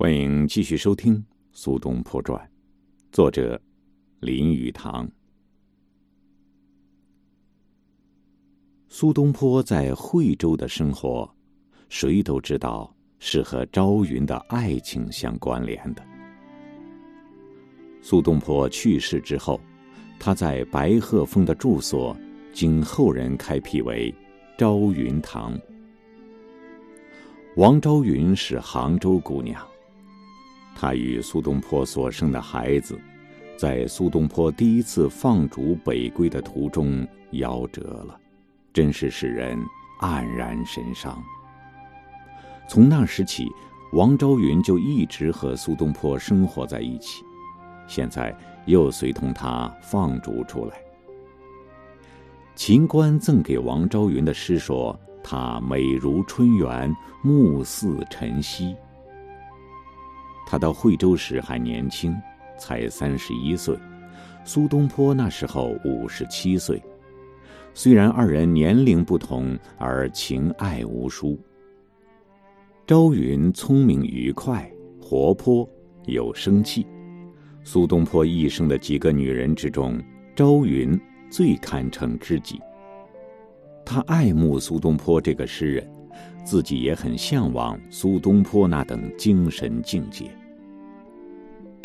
[0.00, 1.16] 欢迎继续收听
[1.50, 2.40] 《苏东坡传》，
[3.10, 3.60] 作者
[4.20, 5.10] 林语堂。
[8.86, 11.28] 苏东坡在惠州的生活，
[11.88, 16.06] 谁都知道是和朝云的爱情相关联的。
[18.00, 19.60] 苏东坡去世之后，
[20.20, 22.16] 他在白鹤峰的住所，
[22.52, 24.14] 经后人开辟为
[24.56, 25.58] 朝云堂。
[27.56, 29.60] 王朝云是杭州姑娘。
[30.80, 32.96] 他与苏东坡所生的孩子，
[33.56, 38.16] 在苏东坡第一次放逐北归的途中夭折了，
[38.72, 39.58] 真是使人
[40.00, 41.20] 黯然神伤。
[42.68, 43.44] 从那时起，
[43.92, 47.24] 王昭云就一直和苏东坡生活在一起，
[47.88, 48.32] 现在
[48.66, 50.80] 又随同他放逐出来。
[52.54, 58.76] 秦观赠给王昭云的诗说：“她美如春园，目似晨曦。”
[60.50, 62.16] 他到惠州时还年轻，
[62.56, 63.76] 才三十一岁，
[64.44, 66.82] 苏东坡那时候五十七岁。
[67.74, 71.38] 虽然二人年龄不同，而情爱无殊。
[72.86, 75.68] 朝云聪明愉快、活泼
[76.06, 76.86] 有生气，
[77.62, 80.02] 苏东坡一生的几个女人之中，
[80.34, 82.58] 朝云最堪称知己。
[83.84, 85.86] 他爱慕苏东坡这个诗人。
[86.42, 90.30] 自己也很向往苏东坡那等精神境界。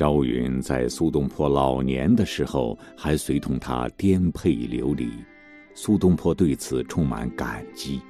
[0.04, 5.10] 朝云在苏东坡老年的时候还随同他颠沛流离，
[5.74, 8.02] 苏东坡对此充满感激。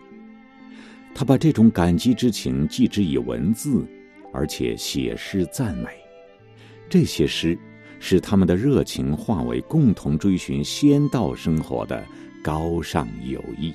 [1.13, 3.85] 他把这种感激之情记之以文字，
[4.33, 5.89] 而且写诗赞美。
[6.89, 7.55] 这些诗
[7.99, 12.03] 使他们的热情化为共同追寻仙道生活的
[12.43, 13.71] 高尚友谊。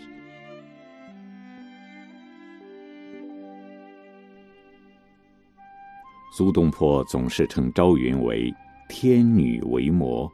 [6.31, 8.55] 苏东坡总是称朝云为
[8.89, 10.31] “天女为魔”，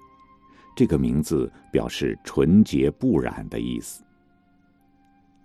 [0.77, 4.03] 这个名字表示纯洁不染的意思。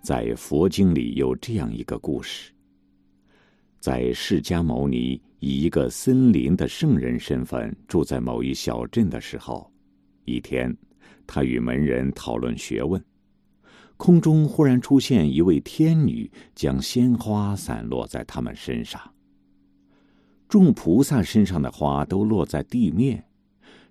[0.02, 2.52] 在佛经里有这样一个故事：
[3.80, 9.72] 在释迦牟尼以一个森林的圣人身份住在某一小镇的时候，
[10.26, 10.76] 一天，
[11.28, 13.02] 他与门人讨论学问，
[13.98, 19.00] 空中忽然出现一位天女，将鲜花散落在他们身上。
[20.50, 23.24] 众菩萨身上的花都落在地面，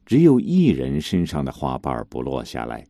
[0.05, 2.85] 只有一人身上的花瓣不落下来。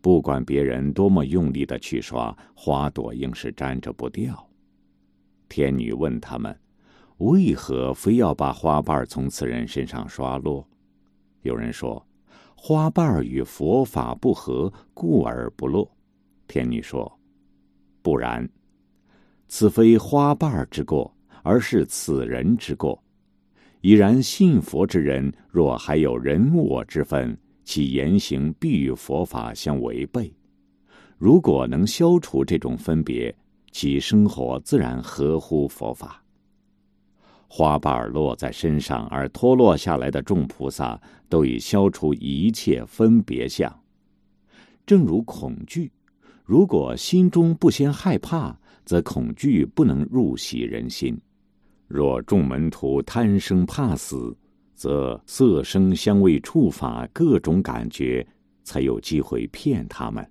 [0.00, 4.44] 不管别人多么用力的去刷，花朵硬是粘着不掉。
[5.48, 6.58] 天女问他们
[7.18, 10.66] ：“为何非要把花瓣从此人身上刷落？”
[11.42, 12.04] 有人说
[12.56, 15.88] ：“花瓣与佛法不合，故而不落。”
[16.48, 17.20] 天女说
[18.02, 18.48] ：“不然，
[19.46, 23.00] 此非花瓣之过，而是此人之过。”
[23.82, 30.32] 已然信佛之人，若还有人我之分，其言行必与佛法相违背。
[31.18, 33.34] 如果能消除这种分别，
[33.72, 36.22] 其生活自然合乎佛法。
[37.48, 43.82] 花瓣落在身上而脱落下来的众菩萨，都已消除一切分别相。
[44.86, 45.90] 正如恐惧，
[46.44, 51.20] 如果心中不先害怕，则恐惧不能入喜人心。
[51.94, 54.34] 若众门徒贪生怕死，
[54.74, 58.26] 则色声香味触法各种感觉
[58.64, 60.26] 才有机会骗他们。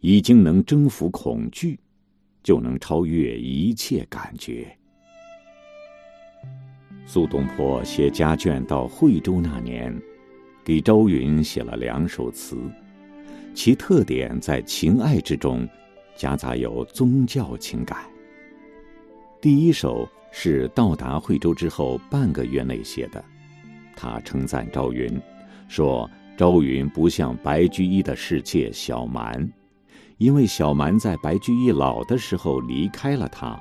[0.00, 1.78] 已经能征服恐惧，
[2.42, 4.76] 就能超越一切感觉。
[7.06, 9.96] 苏东坡写家眷到惠州那年，
[10.64, 12.56] 给朝云写了两首词，
[13.54, 15.68] 其特点在情爱之中，
[16.16, 18.10] 夹杂有宗教情感。
[19.40, 20.08] 第一首。
[20.32, 23.22] 是到达惠州之后半个月内写的。
[23.94, 25.20] 他称赞朝云，
[25.68, 29.48] 说朝云不像白居易的侍妾小蛮，
[30.16, 33.56] 因为小蛮在白居易老的时候离开了他，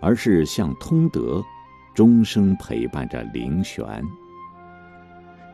[0.00, 1.42] 而是像通德，
[1.94, 3.86] 终生陪伴着林玄。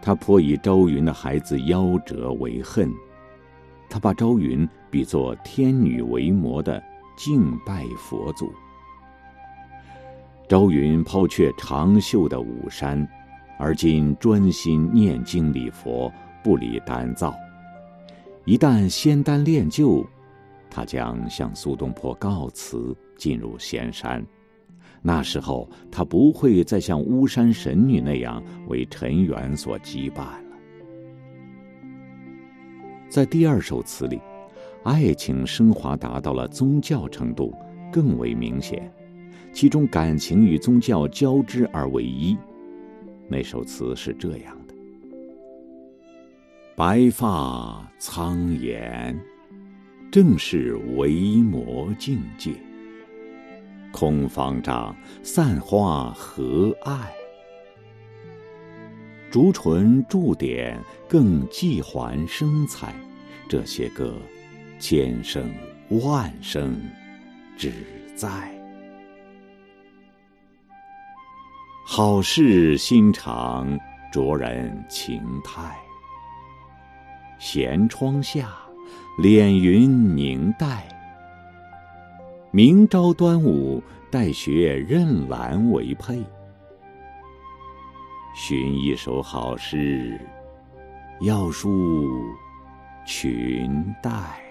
[0.00, 2.90] 他颇以朝云的孩子夭折为恨，
[3.90, 6.82] 他把朝云比作天女为魔的
[7.16, 8.50] 敬拜佛祖。
[10.48, 13.06] 朝云抛却长袖的武山，
[13.58, 16.10] 而今专心念经礼佛，
[16.42, 17.34] 不理丹灶。
[18.46, 20.02] 一旦仙丹炼就，
[20.70, 24.24] 他将向苏东坡告辞，进入仙山。
[25.02, 30.56] 那时候，他不会再像巫山神女那样为尘缘所羁绊了。
[33.10, 34.18] 在第二首词里，
[34.82, 37.54] 爱情升华达到了宗教程度，
[37.92, 38.90] 更为明显。
[39.52, 42.36] 其中感情与宗教交织而为一。
[43.28, 44.74] 那首词是这样的：
[46.76, 49.18] 白发苍颜，
[50.10, 52.52] 正是为魔境界。
[53.90, 57.12] 空方丈，散花何爱？
[59.30, 60.78] 竹唇驻点，
[61.08, 62.94] 更寄还生采。
[63.48, 64.14] 这些个，
[64.78, 65.50] 千声
[65.88, 66.80] 万声，
[67.56, 67.72] 只
[68.14, 68.57] 在。
[71.90, 73.66] 好事心肠，
[74.12, 75.74] 着人情态。
[77.38, 78.50] 闲窗下，
[79.18, 80.86] 敛云凝黛。
[82.50, 86.22] 明朝端午，待学任兰为佩。
[88.34, 90.20] 寻一首好诗，
[91.22, 92.06] 要书
[93.06, 94.47] 裙带。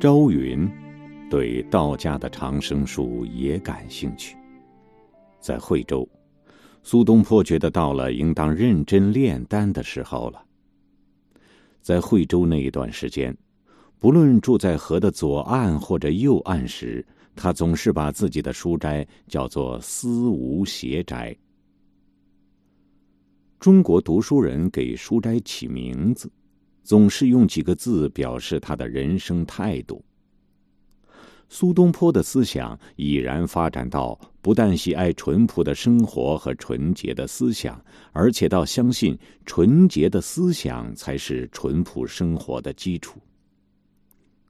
[0.00, 0.66] 朝云
[1.28, 4.34] 对道家的长生术也感兴趣。
[5.40, 6.08] 在惠州，
[6.82, 10.42] 苏东坡觉得到了应当认真炼丹的时候了。
[11.82, 13.36] 在惠州那一段时间，
[13.98, 17.06] 不论住在河的左岸或者右岸时，
[17.36, 21.36] 他总是把自己的书斋叫做“思无邪斋”。
[23.60, 26.32] 中国读书人给书斋起名字。
[26.90, 30.04] 总是用几个字表示他的人生态度。
[31.48, 39.16] 苏东坡的思想已然发展到不但喜爱淳朴的生活和纯洁的思想，而且到相信
[39.46, 43.20] 纯洁的思想才是淳朴生活的基础。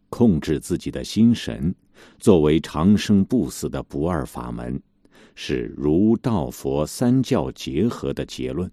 [0.09, 1.75] 控制自己的心神，
[2.19, 4.81] 作为长生不死的不二法门，
[5.35, 8.73] 是儒道佛三教结合的结论。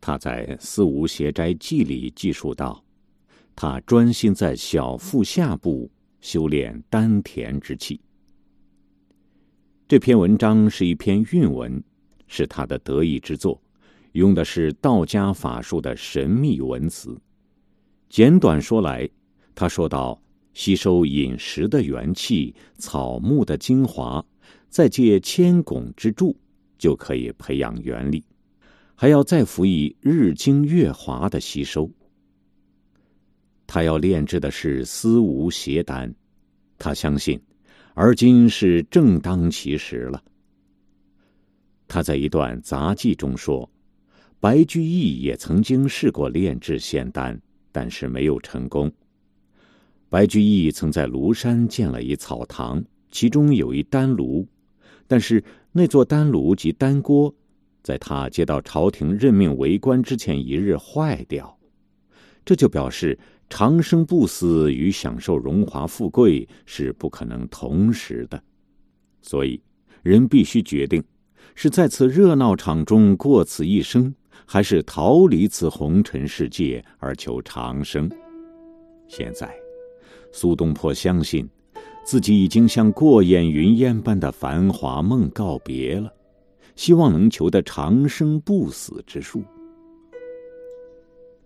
[0.00, 2.82] 他在《四无邪斋记》里记述道
[3.54, 5.90] ：“他专心在小腹下部
[6.20, 8.00] 修炼丹田之气。”
[9.88, 11.82] 这篇文章是一篇韵文，
[12.26, 13.60] 是他的得意之作，
[14.12, 17.18] 用的是道家法术的神秘文词。
[18.08, 19.08] 简短说来，
[19.54, 20.22] 他说道
[20.54, 24.24] ：“吸收饮食的元气、草木的精华，
[24.68, 26.36] 再借千汞之助，
[26.78, 28.22] 就可以培养元力。”
[29.00, 31.88] 还要再辅以日精月华的吸收。
[33.64, 36.12] 他要炼制的是思无邪丹，
[36.78, 37.40] 他相信，
[37.94, 40.20] 而今是正当其时了。
[41.86, 43.70] 他在一段杂记中说，
[44.40, 47.40] 白居易也曾经试过炼制仙丹，
[47.70, 48.92] 但是没有成功。
[50.08, 54.44] 白居易曾在庐山建了一草堂，其中有一丹炉，
[55.06, 57.32] 但是那座丹炉及丹锅。
[57.88, 61.58] 在他接到朝廷任命为官之前一日坏掉，
[62.44, 63.18] 这就表示
[63.48, 68.38] 长生不死与享受荣华富贵是不可能同时的，
[69.22, 69.58] 所以
[70.02, 71.02] 人必须决定
[71.54, 74.14] 是在此热闹场中过此一生，
[74.44, 78.06] 还是逃离此红尘世界而求长生。
[79.08, 79.50] 现在，
[80.30, 81.48] 苏东坡相信
[82.04, 86.12] 自己已经向过眼云烟般的繁华梦告别了。
[86.78, 89.42] 希望能求得长生不死之术。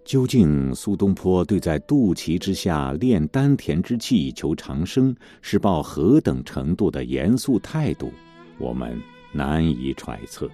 [0.05, 8.13] 究竟苏东坡对在肚脐之下炼丹田之气求长生是抱何等程度的严肃态度，
[8.59, 9.01] 我们
[9.33, 10.51] 难以揣测。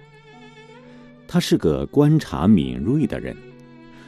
[1.27, 3.35] 他是个观察敏锐的人，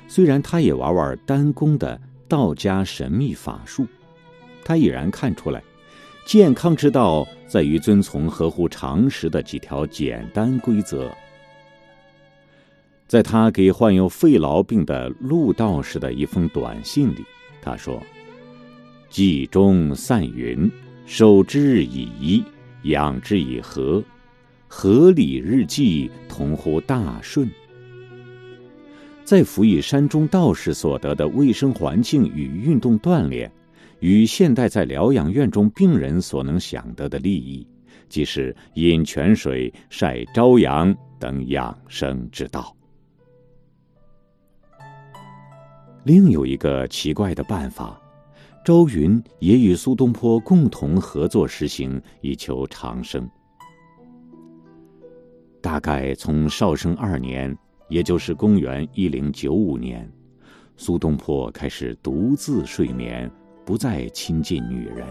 [0.08, 3.86] 虽然他也玩玩丹功的道家神秘法术，
[4.64, 5.62] 他已然看出来。
[6.32, 11.14] 健康之道在于遵从合乎常识的几条简单规则。
[13.06, 17.26] 在他给患有肺痨病的陆道士的一封短信里，
[17.62, 18.02] 他说
[19.12, 20.72] ：“季中散云，
[21.06, 22.42] 守之以仪，
[22.84, 24.02] 养之以和，
[24.70, 27.52] 合理日记，同乎大顺。”
[29.26, 33.52] 在辅以山中道士所得的卫生环境与运动锻炼。
[34.02, 37.66] 与现代在疗养院中病人所能享得的利益，
[38.10, 42.76] 即是饮泉水、晒朝阳等养生之道。
[46.04, 48.02] 另有一个奇怪的办法，
[48.66, 53.30] 周云也与苏东坡共同合作实行，以求长生。
[55.62, 57.56] 大概从绍圣二年，
[57.88, 60.12] 也就是公元一零九五年，
[60.76, 63.32] 苏东坡开始独自睡眠。
[63.66, 65.06] 不再亲近女人。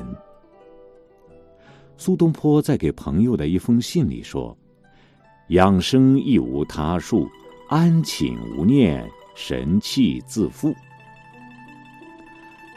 [1.97, 4.57] 苏东坡在给朋友的一封信里说
[5.49, 7.29] ：“养生亦无他术，
[7.69, 10.75] 安寝无念，神气自负。”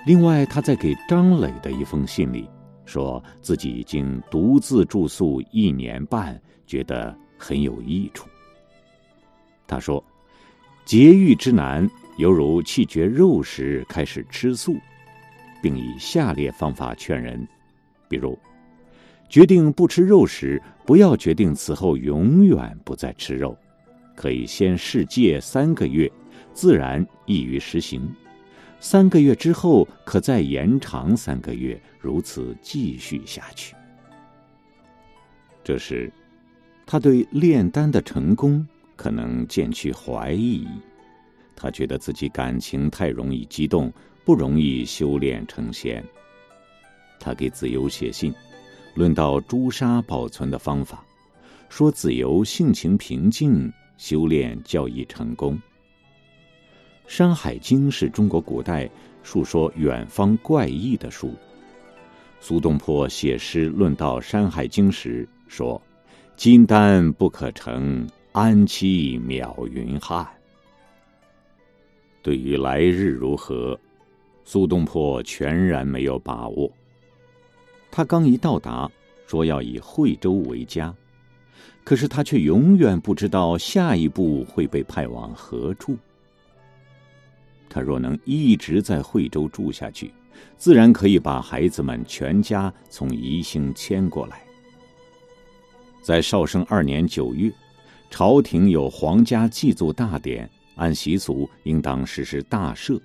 [0.05, 2.49] 另外，他在给张磊的一封信里，
[2.83, 8.27] 说自己已经独自住宿一年半，觉得很有益处。
[9.65, 10.03] 他说
[10.83, 14.75] ：“节欲之难，犹如弃绝肉食，开始吃素，
[15.63, 17.47] 并以下列方法劝人，
[18.07, 18.37] 比如。”
[19.29, 23.57] 决定不吃肉时，不要决定此后永远不再吃肉，
[24.15, 26.11] 可以先试戒三个月，
[26.53, 28.07] 自然易于实行。
[28.79, 33.75] 三个月之后，可再延长三个月，如此继续下去。
[35.63, 36.11] 这时，
[36.85, 40.67] 他对炼丹的成功可能渐趋怀疑，
[41.55, 43.91] 他觉得自己感情太容易激动，
[44.23, 46.03] 不容易修炼成仙。
[47.19, 48.33] 他给子由写信。
[48.95, 51.03] 论到朱砂保存的方法，
[51.67, 55.55] 说子由性情平静，修炼较易成功。
[57.07, 58.87] 《山海经》是中国古代
[59.23, 61.33] 述说远方怪异的书。
[62.39, 65.81] 苏东坡写诗论到《山海经》时说
[66.37, 70.23] ：“金丹不可成，安期渺云汉。”
[72.21, 73.79] 对于来日如何，
[74.45, 76.71] 苏东坡全然没有把握。
[77.91, 78.89] 他刚一到达，
[79.27, 80.93] 说要以惠州为家，
[81.83, 85.97] 可是他却永远不知道下一步会被派往何处。
[87.69, 90.13] 他若能一直在惠州住下去，
[90.57, 94.43] 自然可以把孩子们全家从宜兴迁过来。
[96.01, 97.51] 在绍圣二年九月，
[98.09, 102.99] 朝廷有皇家祭祖大典，按习俗应当实施大赦。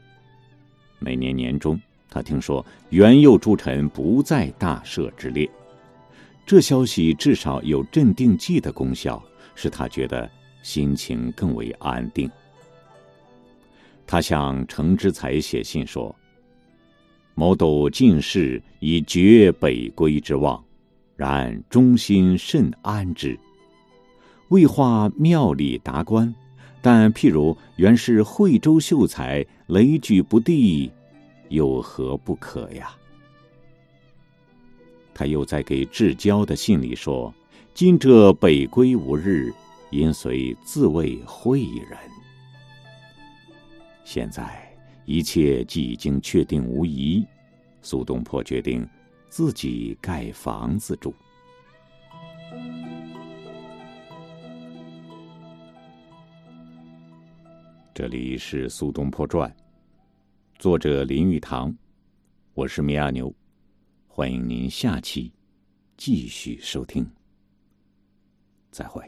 [0.99, 1.81] 每年年中。
[2.11, 5.49] 他听说元佑诸臣不在大赦之列，
[6.47, 9.23] 这消息至少有镇定剂的功效，
[9.55, 10.29] 使他觉得
[10.63, 12.31] 心情更为安定。
[14.07, 16.15] 他向程之才写信说
[17.37, 20.65] ：“某斗进士以绝北归之望，
[21.15, 23.39] 然忠心甚安之。
[24.49, 26.35] 未化庙里达官，
[26.81, 30.91] 但譬如原是惠州秀才，雷举不第。”
[31.49, 32.91] 有何不可呀？
[35.15, 37.35] 他又在给至交的信里说
[37.73, 39.53] ：“今者北归无日，
[39.91, 41.99] 因随自谓会人。”
[44.05, 44.71] 现在
[45.07, 47.27] 一切既已经确定无疑，
[47.81, 48.87] 苏东坡决定
[49.31, 51.15] 自己盖房子住。
[57.99, 59.51] 这里是《苏东坡传》。
[60.57, 61.77] 作者林语堂，
[62.55, 63.35] 我是米亚牛，
[64.07, 65.33] 欢迎您下期
[65.97, 67.05] 继续收听。
[68.71, 69.03] 再会。